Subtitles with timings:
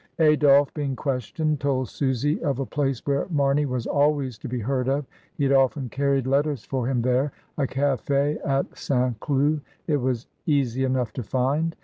[0.17, 4.87] Adolphe, being questioned, told Susy of a place where Marney was always to be heard
[4.89, 9.19] of; he had often carried letters for him there— a caf^ at St.
[9.19, 11.75] Cloud, it was easy enough to find.